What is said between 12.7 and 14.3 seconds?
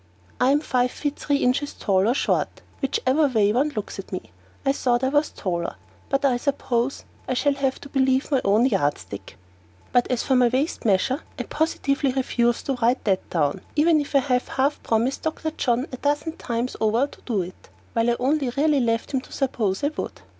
write that down, even if I